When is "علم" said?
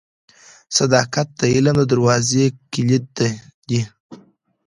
1.55-1.75